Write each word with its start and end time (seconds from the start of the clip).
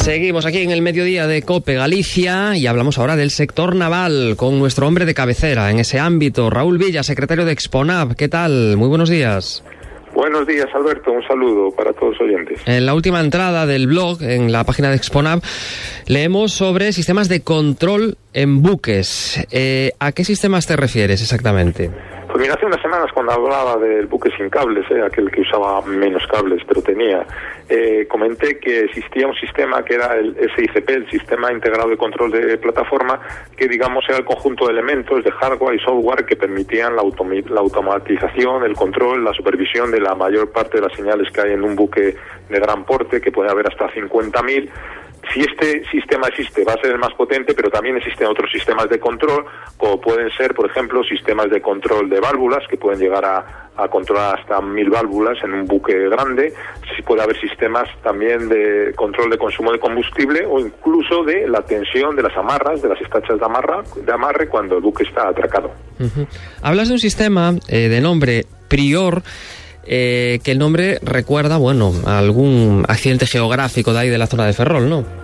Seguimos 0.00 0.46
aquí 0.46 0.62
en 0.62 0.70
el 0.70 0.80
mediodía 0.80 1.26
de 1.26 1.42
Cope 1.42 1.74
Galicia 1.74 2.56
y 2.56 2.66
hablamos 2.66 2.98
ahora 2.98 3.16
del 3.16 3.30
sector 3.30 3.76
naval 3.76 4.34
con 4.38 4.58
nuestro 4.58 4.88
hombre 4.88 5.04
de 5.04 5.12
cabecera 5.12 5.70
en 5.70 5.78
ese 5.78 5.98
ámbito, 5.98 6.48
Raúl 6.48 6.78
Villa, 6.78 7.02
secretario 7.02 7.44
de 7.44 7.52
Exponab. 7.52 8.16
¿Qué 8.16 8.26
tal? 8.26 8.78
Muy 8.78 8.88
buenos 8.88 9.10
días. 9.10 9.62
Buenos 10.14 10.46
días, 10.46 10.66
Alberto. 10.74 11.12
Un 11.12 11.22
saludo 11.22 11.70
para 11.70 11.92
todos 11.92 12.18
los 12.18 12.22
oyentes. 12.22 12.60
En 12.64 12.86
la 12.86 12.94
última 12.94 13.20
entrada 13.20 13.66
del 13.66 13.88
blog, 13.88 14.22
en 14.22 14.50
la 14.50 14.64
página 14.64 14.88
de 14.88 14.96
Exponab, 14.96 15.42
leemos 16.06 16.52
sobre 16.52 16.94
sistemas 16.94 17.28
de 17.28 17.42
control 17.42 18.16
en 18.32 18.62
buques. 18.62 19.46
Eh, 19.50 19.92
¿A 19.98 20.12
qué 20.12 20.24
sistemas 20.24 20.66
te 20.66 20.76
refieres 20.76 21.20
exactamente? 21.20 21.90
Mira, 22.40 22.54
hace 22.54 22.64
unas 22.64 22.80
semanas 22.80 23.12
cuando 23.12 23.32
hablaba 23.32 23.76
del 23.76 24.06
buque 24.06 24.30
sin 24.34 24.48
cables, 24.48 24.90
eh, 24.90 25.02
aquel 25.04 25.30
que 25.30 25.42
usaba 25.42 25.82
menos 25.82 26.26
cables, 26.26 26.62
pero 26.66 26.80
tenía, 26.80 27.26
eh, 27.68 28.06
comenté 28.08 28.58
que 28.58 28.80
existía 28.80 29.26
un 29.26 29.34
sistema 29.34 29.84
que 29.84 29.96
era 29.96 30.14
el 30.16 30.34
SICP, 30.56 30.88
el 30.88 31.10
Sistema 31.10 31.52
Integrado 31.52 31.90
de 31.90 31.98
Control 31.98 32.30
de 32.30 32.56
Plataforma, 32.56 33.20
que 33.54 33.68
digamos 33.68 34.06
era 34.08 34.16
el 34.16 34.24
conjunto 34.24 34.64
de 34.64 34.72
elementos 34.72 35.22
de 35.22 35.30
hardware 35.30 35.74
y 35.74 35.80
software 35.80 36.24
que 36.24 36.36
permitían 36.36 36.96
la, 36.96 37.02
la 37.02 37.60
automatización, 37.60 38.64
el 38.64 38.72
control, 38.72 39.22
la 39.22 39.34
supervisión 39.34 39.90
de 39.90 40.00
la 40.00 40.14
mayor 40.14 40.50
parte 40.50 40.78
de 40.80 40.88
las 40.88 40.96
señales 40.96 41.30
que 41.30 41.42
hay 41.42 41.52
en 41.52 41.62
un 41.62 41.76
buque 41.76 42.16
de 42.48 42.58
gran 42.58 42.84
porte, 42.84 43.20
que 43.20 43.30
puede 43.30 43.50
haber 43.50 43.68
hasta 43.68 43.90
50.000 43.90 44.70
si 45.32 45.40
este 45.40 45.82
sistema 45.90 46.28
existe, 46.28 46.64
va 46.64 46.72
a 46.72 46.80
ser 46.80 46.92
el 46.92 46.98
más 46.98 47.12
potente, 47.14 47.54
pero 47.54 47.70
también 47.70 47.96
existen 47.96 48.26
otros 48.26 48.50
sistemas 48.50 48.88
de 48.88 48.98
control, 48.98 49.44
como 49.76 50.00
pueden 50.00 50.30
ser, 50.30 50.54
por 50.54 50.68
ejemplo, 50.68 51.04
sistemas 51.04 51.50
de 51.50 51.60
control 51.60 52.08
de 52.08 52.20
válvulas, 52.20 52.66
que 52.68 52.76
pueden 52.76 53.00
llegar 53.00 53.24
a, 53.24 53.66
controlar 53.90 54.38
hasta 54.38 54.60
mil 54.60 54.90
válvulas 54.90 55.42
en 55.42 55.54
un 55.54 55.66
buque 55.66 55.94
grande. 56.10 56.52
Sí 56.94 57.02
puede 57.02 57.22
haber 57.22 57.40
sistemas 57.40 57.88
también 58.02 58.46
de 58.50 58.92
control 58.94 59.30
de 59.30 59.38
consumo 59.38 59.72
de 59.72 59.78
combustible 59.78 60.44
o 60.44 60.60
incluso 60.60 61.24
de 61.24 61.48
la 61.48 61.62
tensión 61.62 62.14
de 62.14 62.22
las 62.22 62.36
amarras, 62.36 62.82
de 62.82 62.90
las 62.90 63.00
estachas 63.00 63.38
de, 63.38 63.44
amarra, 63.44 63.82
de 64.04 64.12
amarre 64.12 64.48
cuando 64.48 64.76
el 64.76 64.82
buque 64.82 65.04
está 65.04 65.28
atracado. 65.28 65.72
Hablas 66.60 66.88
de 66.88 66.94
un 66.94 67.00
sistema 67.00 67.54
eh, 67.68 67.88
de 67.88 68.02
nombre 68.02 68.44
Prior 68.68 69.22
eh, 69.86 70.40
que 70.44 70.52
el 70.52 70.58
nombre 70.58 70.98
recuerda, 71.02 71.56
bueno, 71.56 71.92
a 72.04 72.18
algún 72.18 72.84
accidente 72.86 73.26
geográfico 73.26 73.94
de 73.94 74.00
ahí 74.00 74.08
de 74.08 74.18
la 74.18 74.26
zona 74.26 74.46
de 74.46 74.52
Ferrol, 74.52 74.90
¿no? 74.90 75.19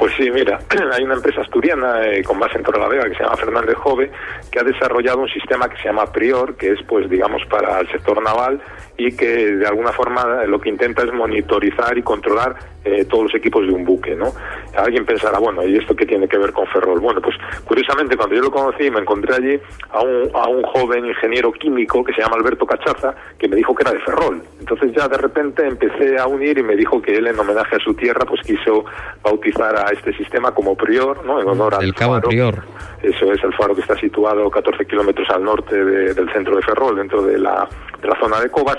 Pues 0.00 0.09
sí, 0.16 0.30
mira, 0.30 0.58
hay 0.92 1.04
una 1.04 1.14
empresa 1.14 1.40
asturiana 1.40 2.06
eh, 2.06 2.22
con 2.22 2.38
base 2.38 2.58
en 2.58 2.64
Torrelavega 2.64 3.08
que 3.08 3.16
se 3.16 3.22
llama 3.22 3.36
Fernández 3.36 3.76
Jove 3.76 4.10
que 4.50 4.60
ha 4.60 4.62
desarrollado 4.62 5.18
un 5.18 5.28
sistema 5.28 5.68
que 5.68 5.76
se 5.76 5.84
llama 5.84 6.12
Prior, 6.12 6.56
que 6.56 6.72
es 6.72 6.82
pues 6.86 7.08
digamos 7.08 7.42
para 7.46 7.80
el 7.80 7.88
sector 7.90 8.22
naval 8.22 8.60
y 8.96 9.16
que 9.16 9.26
de 9.26 9.66
alguna 9.66 9.92
forma 9.92 10.44
lo 10.44 10.60
que 10.60 10.68
intenta 10.68 11.02
es 11.02 11.12
monitorizar 11.12 11.96
y 11.96 12.02
controlar 12.02 12.56
eh, 12.84 13.04
todos 13.04 13.24
los 13.24 13.34
equipos 13.34 13.66
de 13.66 13.72
un 13.72 13.84
buque, 13.84 14.14
¿no? 14.14 14.32
Alguien 14.76 15.04
pensará, 15.04 15.38
bueno, 15.38 15.66
¿y 15.66 15.76
esto 15.76 15.94
qué 15.94 16.06
tiene 16.06 16.28
que 16.28 16.38
ver 16.38 16.52
con 16.52 16.66
Ferrol? 16.66 17.00
Bueno, 17.00 17.20
pues 17.20 17.36
curiosamente 17.64 18.16
cuando 18.16 18.36
yo 18.36 18.42
lo 18.42 18.50
conocí 18.50 18.90
me 18.90 19.00
encontré 19.00 19.34
allí 19.34 19.60
a 19.90 20.00
un, 20.00 20.30
a 20.34 20.48
un 20.48 20.62
joven 20.62 21.06
ingeniero 21.06 21.52
químico 21.52 22.02
que 22.04 22.12
se 22.14 22.22
llama 22.22 22.36
Alberto 22.36 22.66
Cachaza 22.66 23.14
que 23.38 23.48
me 23.48 23.56
dijo 23.56 23.74
que 23.74 23.82
era 23.82 23.92
de 23.92 24.00
Ferrol. 24.00 24.42
Entonces 24.60 24.92
ya 24.94 25.08
de 25.08 25.18
repente 25.18 25.66
empecé 25.66 26.18
a 26.18 26.26
unir 26.26 26.58
y 26.58 26.62
me 26.62 26.76
dijo 26.76 27.00
que 27.02 27.16
él 27.16 27.26
en 27.26 27.38
homenaje 27.38 27.76
a 27.76 27.80
su 27.80 27.94
tierra 27.94 28.24
pues 28.26 28.40
quiso 28.42 28.84
bautizar 29.22 29.76
a 29.76 29.92
este 30.00 30.16
sistema 30.16 30.52
como 30.52 30.74
Prior, 30.74 31.24
¿no? 31.24 31.40
En 31.40 31.48
honor 31.48 31.74
al 31.74 31.94
Cabo 31.94 32.20
Prior. 32.20 32.62
Eso 33.02 33.32
es 33.32 33.42
el 33.44 33.52
faro 33.54 33.74
que 33.74 33.82
está 33.82 33.96
situado 33.96 34.50
14 34.50 34.84
kilómetros 34.86 35.28
al 35.30 35.44
norte 35.44 35.76
del 35.84 36.32
centro 36.32 36.56
de 36.56 36.62
Ferrol, 36.62 36.96
dentro 36.96 37.22
de 37.22 37.38
la, 37.38 37.68
de 38.00 38.08
la 38.08 38.18
zona 38.18 38.40
de 38.40 38.50
Cobas. 38.50 38.78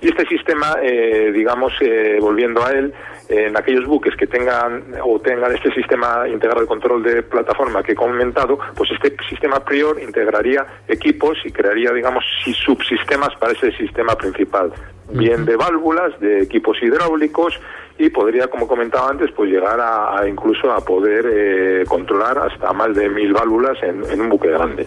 Y 0.00 0.08
este 0.08 0.26
sistema, 0.26 0.76
eh, 0.80 1.32
digamos, 1.32 1.72
eh, 1.80 2.18
volviendo 2.20 2.64
a 2.64 2.70
él, 2.70 2.94
en 3.28 3.56
aquellos 3.56 3.84
buques 3.84 4.14
que 4.16 4.26
tengan 4.26 4.84
o 5.02 5.18
tengan 5.20 5.54
este 5.54 5.72
sistema 5.72 6.26
integrado 6.28 6.60
de 6.60 6.66
control 6.66 7.02
de 7.02 7.22
plataforma 7.22 7.82
que 7.82 7.92
he 7.92 7.96
comentado, 7.96 8.58
pues 8.76 8.90
este 8.92 9.14
sistema 9.28 9.60
prior 9.60 10.00
integraría 10.00 10.64
equipos 10.86 11.36
y 11.44 11.50
crearía, 11.50 11.92
digamos, 11.92 12.24
subsistemas 12.64 13.34
para 13.38 13.52
ese 13.52 13.72
sistema 13.72 14.14
principal, 14.14 14.72
bien 15.10 15.44
de 15.44 15.56
válvulas, 15.56 16.18
de 16.20 16.42
equipos 16.42 16.80
hidráulicos 16.80 17.58
y 17.98 18.10
podría, 18.10 18.46
como 18.46 18.68
comentaba 18.68 19.10
antes, 19.10 19.30
pues 19.34 19.50
llegar 19.50 19.80
a, 19.80 20.26
incluso 20.28 20.70
a 20.70 20.80
poder 20.80 21.26
eh, 21.30 21.84
controlar 21.88 22.38
hasta 22.38 22.72
más 22.72 22.94
de 22.94 23.08
mil 23.08 23.32
válvulas 23.32 23.76
en, 23.82 24.20
un 24.20 24.28
buque 24.28 24.48
grande. 24.48 24.86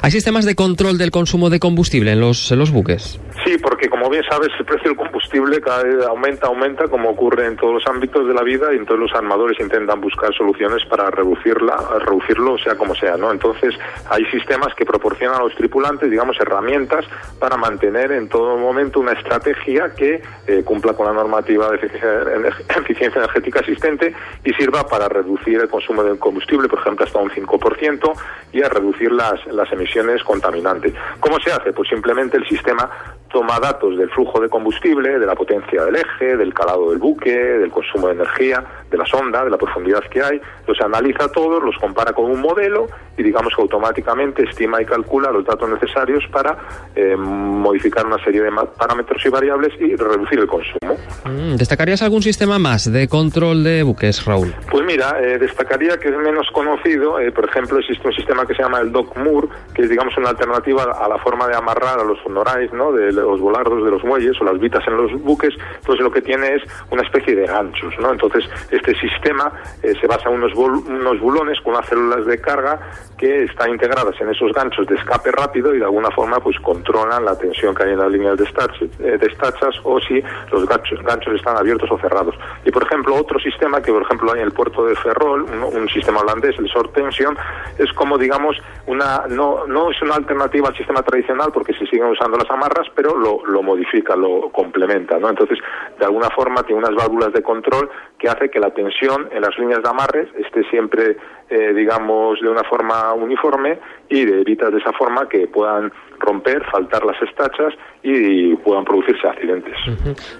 ¿Hay 0.00 0.10
sistemas 0.12 0.44
de 0.44 0.54
control 0.54 0.96
del 0.96 1.10
consumo 1.10 1.50
de 1.50 1.58
combustible 1.58 2.12
en 2.12 2.20
los, 2.20 2.52
en 2.52 2.60
los 2.60 2.70
buques? 2.70 3.18
Sí, 3.44 3.56
porque 3.60 3.88
como 3.88 4.08
bien 4.08 4.22
sabes, 4.30 4.50
el 4.58 4.64
precio 4.64 4.90
del 4.90 4.96
combustible 4.96 5.60
cada 5.60 5.82
vez 5.82 6.06
aumenta, 6.06 6.46
aumenta, 6.46 6.86
como 6.86 7.10
ocurre 7.10 7.46
en 7.46 7.56
todos 7.56 7.74
los 7.74 7.86
ámbitos 7.88 8.28
de 8.28 8.34
la 8.34 8.42
vida, 8.42 8.72
y 8.72 8.76
entonces 8.76 9.10
los 9.10 9.12
armadores 9.12 9.58
intentan 9.58 10.00
buscar 10.00 10.32
soluciones 10.32 10.84
para 10.88 11.10
reducirla, 11.10 11.76
reducirlo, 11.98 12.58
sea 12.58 12.76
como 12.76 12.94
sea, 12.94 13.16
¿no? 13.16 13.32
Entonces, 13.32 13.74
hay 14.08 14.24
sistemas 14.26 14.72
que 14.76 14.84
proporcionan 14.84 15.40
a 15.40 15.42
los 15.42 15.54
tripulantes, 15.56 16.08
digamos, 16.08 16.36
herramientas 16.38 17.04
para 17.40 17.56
mantener 17.56 18.12
en 18.12 18.28
todo 18.28 18.56
momento 18.56 19.00
una 19.00 19.12
estrategia 19.12 19.92
que 19.96 20.22
eh, 20.46 20.62
cumpla 20.64 20.92
con 20.92 21.06
la 21.06 21.12
normativa 21.12 21.68
de 21.70 21.76
eficiencia 21.76 22.22
energética 22.36 22.51
existente 23.62 24.14
y 24.44 24.52
sirva 24.54 24.86
para 24.86 25.08
reducir 25.08 25.60
el 25.60 25.68
consumo 25.68 26.02
de 26.02 26.18
combustible, 26.18 26.68
por 26.68 26.80
ejemplo, 26.80 27.04
hasta 27.04 27.18
un 27.18 27.30
5% 27.30 28.12
y 28.52 28.62
a 28.62 28.68
reducir 28.68 29.10
las, 29.12 29.44
las 29.46 29.70
emisiones 29.72 30.22
contaminantes. 30.22 30.92
¿Cómo 31.20 31.38
se 31.40 31.52
hace? 31.52 31.72
Pues 31.72 31.88
simplemente 31.88 32.36
el 32.36 32.46
sistema 32.46 32.88
toma 33.32 33.58
datos 33.58 33.96
del 33.96 34.10
flujo 34.10 34.40
de 34.40 34.48
combustible, 34.48 35.18
de 35.18 35.26
la 35.26 35.34
potencia 35.34 35.84
del 35.84 35.96
eje, 35.96 36.36
del 36.36 36.52
calado 36.52 36.90
del 36.90 36.98
buque, 36.98 37.32
del 37.32 37.70
consumo 37.70 38.08
de 38.08 38.14
energía, 38.14 38.62
de 38.90 38.98
la 38.98 39.06
sonda, 39.06 39.42
de 39.42 39.50
la 39.50 39.56
profundidad 39.56 40.02
que 40.10 40.22
hay, 40.22 40.40
los 40.66 40.78
analiza 40.80 41.28
todos, 41.32 41.62
los 41.62 41.76
compara 41.78 42.12
con 42.12 42.30
un 42.30 42.40
modelo 42.40 42.86
y 43.16 43.22
digamos 43.22 43.54
que 43.54 43.62
automáticamente 43.62 44.42
estima 44.44 44.82
y 44.82 44.84
calcula 44.84 45.30
los 45.30 45.44
datos 45.44 45.68
necesarios 45.68 46.24
para 46.30 46.56
eh, 46.94 47.16
modificar 47.16 48.06
una 48.06 48.22
serie 48.22 48.42
de 48.42 48.50
parámetros 48.78 49.24
y 49.24 49.28
variables 49.30 49.72
y 49.80 49.96
reducir 49.96 50.38
el 50.38 50.46
consumo. 50.46 50.96
Mm, 51.24 51.56
¿Destacarías 51.56 52.02
algún 52.02 52.22
sistema 52.22 52.41
más 52.46 52.90
de 52.90 53.08
control 53.08 53.62
de 53.62 53.82
buques, 53.82 54.24
Raúl? 54.24 54.54
Pues 54.70 54.84
mira, 54.84 55.20
eh, 55.20 55.38
destacaría 55.38 55.96
que 55.98 56.08
es 56.08 56.16
menos 56.16 56.48
conocido, 56.52 57.18
eh, 57.20 57.30
por 57.30 57.48
ejemplo, 57.48 57.78
existe 57.78 58.06
un 58.06 58.14
sistema 58.14 58.46
que 58.46 58.54
se 58.54 58.62
llama 58.62 58.80
el 58.80 58.90
DOCMUR, 58.90 59.48
que 59.74 59.82
es 59.82 59.88
digamos 59.88 60.16
una 60.16 60.30
alternativa 60.30 60.82
a 60.82 61.08
la 61.08 61.18
forma 61.18 61.46
de 61.46 61.54
amarrar 61.54 62.00
a 62.00 62.04
los 62.04 62.18
sonorais, 62.22 62.72
¿no? 62.72 62.92
de 62.92 63.12
los 63.12 63.40
volardos 63.40 63.84
de 63.84 63.90
los 63.90 64.02
muelles 64.04 64.40
o 64.40 64.44
las 64.44 64.58
vitas 64.58 64.86
en 64.88 64.96
los 64.96 65.12
buques, 65.22 65.54
pues 65.86 66.00
lo 66.00 66.10
que 66.10 66.22
tiene 66.22 66.56
es 66.56 66.62
una 66.90 67.02
especie 67.02 67.34
de 67.36 67.46
ganchos, 67.46 67.94
¿no? 68.00 68.12
Entonces, 68.12 68.44
este 68.70 68.94
sistema 68.98 69.52
se 69.80 70.06
basa 70.06 70.28
en 70.28 70.36
unos, 70.36 70.54
unos 70.54 71.20
bulones 71.20 71.60
con 71.60 71.74
unas 71.74 71.88
células 71.88 72.26
de 72.26 72.40
carga 72.40 72.80
que 73.22 73.44
están 73.44 73.70
integradas 73.70 74.20
en 74.20 74.30
esos 74.30 74.52
ganchos 74.52 74.84
de 74.88 74.96
escape 74.96 75.30
rápido 75.30 75.72
y 75.74 75.78
de 75.78 75.84
alguna 75.84 76.10
forma 76.10 76.40
pues 76.40 76.58
controlan 76.58 77.24
la 77.24 77.38
tensión 77.38 77.72
que 77.72 77.84
hay 77.84 77.92
en 77.92 77.98
las 77.98 78.10
líneas 78.10 78.36
de, 78.36 78.44
eh, 78.44 79.18
estachas 79.22 79.74
o 79.84 80.00
si 80.00 80.20
los 80.50 80.66
ganchos, 80.66 81.00
ganchos 81.04 81.34
están 81.34 81.56
abiertos 81.56 81.88
o 81.90 81.98
cerrados. 81.98 82.31
Y 82.64 82.70
por 82.70 82.84
ejemplo, 82.84 83.14
otro 83.14 83.38
sistema 83.40 83.80
que 83.80 83.92
por 83.92 84.02
ejemplo 84.02 84.32
hay 84.32 84.40
en 84.40 84.46
el 84.46 84.52
puerto 84.52 84.86
de 84.86 84.94
Ferrol, 84.96 85.42
un, 85.42 85.88
sistema 85.88 86.20
holandés, 86.20 86.58
el 86.58 86.66
short 86.66 86.92
tension, 86.94 87.36
es 87.78 87.92
como 87.92 88.16
digamos 88.16 88.56
una 88.86 89.24
no, 89.28 89.66
no 89.66 89.90
es 89.90 90.00
una 90.02 90.14
alternativa 90.14 90.68
al 90.68 90.76
sistema 90.76 91.02
tradicional 91.02 91.50
porque 91.52 91.72
se 91.74 91.86
siguen 91.86 92.06
usando 92.06 92.38
las 92.38 92.50
amarras, 92.50 92.86
pero 92.94 93.16
lo, 93.16 93.62
modifica, 93.62 94.16
lo 94.16 94.50
complementa, 94.50 95.18
¿no? 95.18 95.28
Entonces, 95.28 95.58
de 95.98 96.04
alguna 96.04 96.30
forma 96.30 96.62
tiene 96.62 96.80
unas 96.80 96.94
válvulas 96.94 97.32
de 97.32 97.42
control 97.42 97.90
que 98.18 98.28
hace 98.28 98.50
que 98.50 98.58
la 98.58 98.70
tensión 98.70 99.28
en 99.32 99.40
las 99.40 99.56
líneas 99.58 99.82
de 99.82 99.88
amarres 99.88 100.28
esté 100.38 100.64
siempre, 100.70 101.16
eh, 101.50 101.72
digamos, 101.74 102.40
de 102.40 102.48
una 102.48 102.64
forma 102.64 103.12
uniforme 103.12 103.78
y 104.08 104.20
evita 104.22 104.70
de 104.70 104.78
esa 104.78 104.92
forma 104.92 105.28
que 105.28 105.46
puedan 105.46 105.92
romper, 106.18 106.64
faltar 106.70 107.04
las 107.04 107.20
estachas 107.22 107.74
y 108.02 108.54
puedan 108.56 108.84
producirse 108.84 109.26
accidentes. 109.26 109.74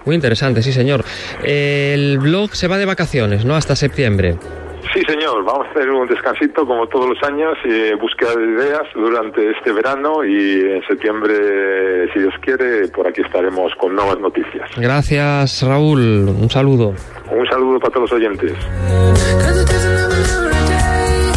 Muy 0.05 0.15
interesante, 0.15 0.61
sí, 0.61 0.71
señor. 0.71 1.03
El 1.91 2.19
blog 2.19 2.55
se 2.55 2.67
va 2.67 2.77
de 2.77 2.85
vacaciones, 2.85 3.43
¿no? 3.43 3.55
Hasta 3.55 3.75
septiembre. 3.75 4.37
Sí, 4.93 5.01
señor. 5.07 5.43
Vamos 5.43 5.67
a 5.67 5.71
hacer 5.71 5.89
un 5.89 6.07
descansito 6.07 6.65
como 6.65 6.87
todos 6.87 7.09
los 7.09 7.23
años 7.23 7.57
y 7.65 7.93
búsqueda 7.95 8.35
de 8.35 8.45
ideas 8.45 8.83
durante 8.93 9.51
este 9.51 9.71
verano 9.73 10.23
y 10.23 10.61
en 10.61 10.81
septiembre, 10.87 12.07
si 12.13 12.19
Dios 12.19 12.33
quiere, 12.41 12.87
por 12.89 13.07
aquí 13.07 13.21
estaremos 13.21 13.73
con 13.79 13.95
nuevas 13.95 14.19
noticias. 14.19 14.69
Gracias, 14.77 15.63
Raúl. 15.63 16.29
Un 16.29 16.49
saludo. 16.49 16.93
Un 17.31 17.47
saludo 17.47 17.79
para 17.79 17.93
todos 17.93 18.11
los 18.11 18.19
oyentes. 18.19 18.53